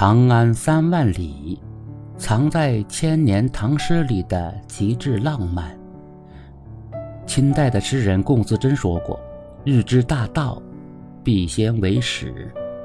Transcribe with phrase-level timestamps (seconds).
[0.00, 1.60] 长安三万里，
[2.16, 5.78] 藏在千年唐诗里的极致浪漫。
[7.26, 9.20] 清代的诗人龚自珍说过
[9.62, 10.62] ：“日之大道，
[11.22, 12.28] 必先为始；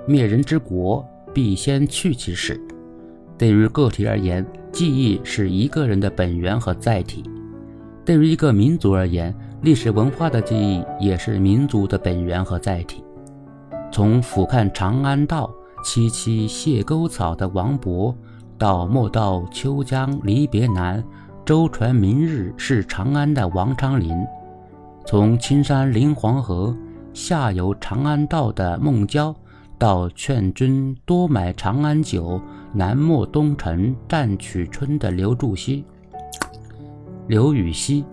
[0.06, 2.60] 灭人之国，必先去其始。”
[3.40, 7.24] 对于个体而言，记忆是一个人的本源和载体；
[8.04, 13.06] 对于一个民族而言，历史文化的记忆也是民族的本源和载体。
[13.90, 15.50] 从俯瞰长安道，
[15.86, 18.14] 萋萋谢沟草的王勃，
[18.58, 21.02] 到莫道秋江离别难，
[21.46, 24.26] 舟船明日是长安的王昌龄；
[25.06, 26.76] 从青山临黄河，
[27.14, 29.34] 下游长安道的孟郊，
[29.78, 32.42] 到劝君多买长安酒，
[32.74, 35.84] 南陌东城战取春的刘注释、
[37.28, 38.04] 刘禹锡；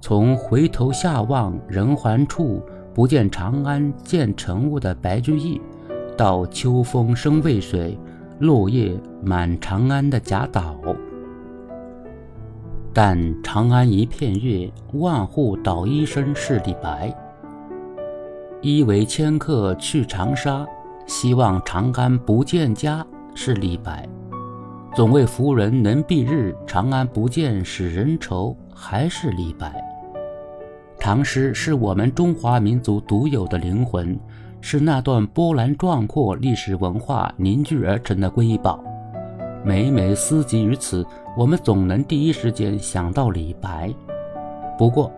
[0.00, 2.60] 从回头下望人寰处，
[2.92, 5.60] 不见长安见尘雾的白居易。
[6.18, 7.96] 到秋风生渭水，
[8.40, 10.76] 落叶满长安的贾岛。
[12.92, 17.16] 但长安一片月，万户捣衣声是李白。
[18.60, 20.66] 一为迁客去长沙，
[21.06, 24.04] 希望长安不见家是李白。
[24.96, 29.72] 总为夫人能蔽日，长安不见使人愁还是李白。
[30.98, 34.18] 唐诗是我们中华民族独有的灵魂。
[34.60, 38.82] 是那段波澜壮阔历史文化凝聚而成的瑰宝。
[39.64, 41.04] 每每思及于此，
[41.36, 43.92] 我们总能第一时间想到李白。
[44.78, 45.10] 不过，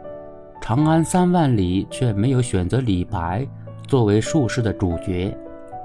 [0.63, 3.47] 《长安三万里》却没有选择李白
[3.87, 5.37] 作为术士的主角，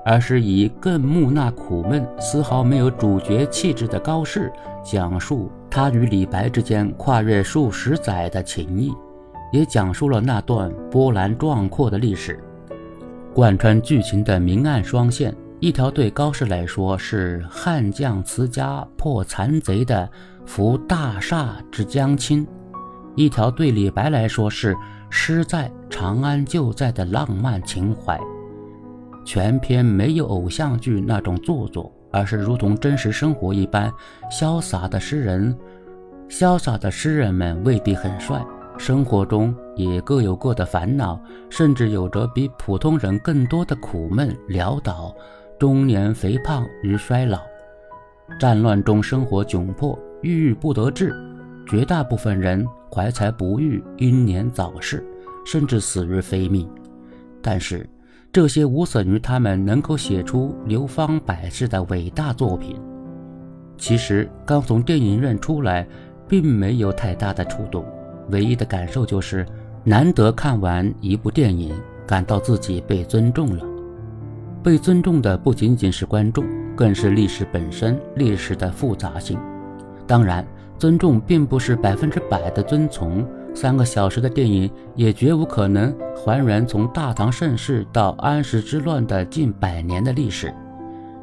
[0.06, 4.52] 而是以更木讷苦闷、丝毫没有主角气质的高适，
[4.83, 8.94] 讲述他与李白之间跨越数十载的情谊，
[9.52, 12.42] 也讲述了那段波澜壮阔的历史。
[13.36, 20.09] 贯穿剧情的明暗双线，一条对高适来说是悍将辞家破残贼的
[20.45, 22.47] 扶大厦之将倾，
[23.14, 24.73] 一条对李白来说是
[25.09, 28.17] 诗在长安就在的浪漫情怀。
[29.26, 33.92] 全篇没有偶像剧那种做作，而是如同真实生活一般
[34.32, 35.54] 潇洒的诗人。
[36.30, 38.42] 潇洒的诗人们未必很帅。
[38.77, 41.19] 生活中也各有各的烦恼，
[41.49, 45.15] 甚至有着比普通人更多的苦闷潦倒，
[45.58, 47.39] 中年肥胖与衰老，
[48.39, 51.15] 战乱中生活窘迫，郁郁不得志，
[51.65, 55.03] 绝大部分人怀才不遇，英年早逝，
[55.45, 56.69] 甚至死于非命。
[57.41, 57.89] 但是
[58.31, 62.75] 这些无损于他们能够写出流芳百世的伟大作品。
[63.77, 65.87] 其实刚从电影院出来，
[66.27, 67.85] 并没有太大的触动。
[68.30, 69.45] 唯一的感受就是，
[69.83, 71.73] 难得看完一部电影，
[72.05, 73.65] 感到自己被尊重了。
[74.63, 76.43] 被尊重的不仅仅是观众，
[76.75, 79.39] 更是历史本身，历史的复杂性。
[80.08, 80.45] 当然，
[80.77, 83.25] 尊重并不是百分之百的遵从。
[83.53, 90.53] 三个小时的电影也绝无可能还原从大唐盛世到安史之乱的近百年的历史。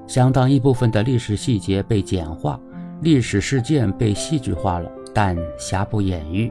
[0.06, 2.58] 相当一部分的历史细节被简化，
[3.02, 6.50] 历史事件被戏剧化了，但瑕不掩瑜。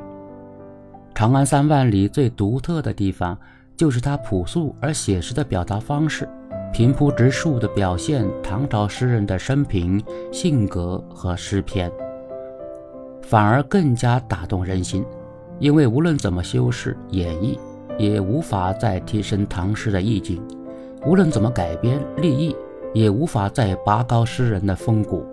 [1.21, 3.37] 长安三万里最独特的地方，
[3.77, 6.27] 就是它朴素而写实的表达方式，
[6.73, 11.91] 平铺直述地表现唐朝诗人的生平、性格和诗篇，
[13.21, 15.05] 反而更加打动人心。
[15.59, 17.55] 因为无论怎么修饰演绎，
[17.99, 20.41] 也无法再提升唐诗的意境；
[21.05, 22.55] 无论怎么改编立意，
[22.95, 25.23] 也无法再拔高诗人的风骨。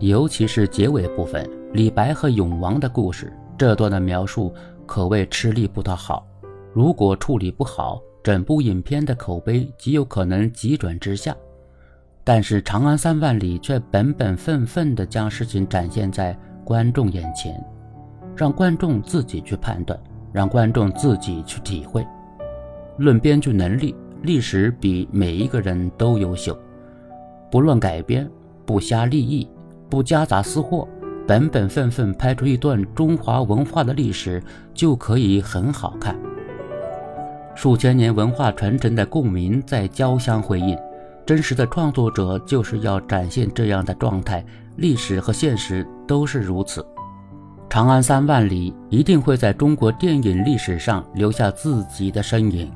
[0.00, 4.52] 尤其是结尾部分，李白和永王的故事这段的描述。
[4.86, 6.26] 可谓吃力不讨好，
[6.72, 11.34] 如果处理不好，整部影片的口碑极有可能急转直下。
[12.22, 16.34] 但是《长安三万里》却本本分分地将事情展现在
[16.64, 17.54] 观众眼前，
[18.34, 19.98] 让观众自己去判断，
[20.32, 22.06] 让观众自己去体会。
[22.96, 26.58] 论编剧能力，历史比每一个人都优秀。
[27.50, 28.30] 不乱改编，
[28.64, 29.46] 不瞎立意，
[29.90, 30.88] 不夹杂私货。
[31.26, 34.42] 本本分分拍出一段中华文化的历史，
[34.74, 36.14] 就可以很好看。
[37.54, 40.76] 数千年文化传承的共鸣在交相辉映，
[41.24, 44.44] 真实的创作者就是要展现这样的状态。
[44.76, 46.84] 历史和现实都是如此。
[47.70, 52.70] 长安三万里一定会在中国电影历史上留下自己的身影。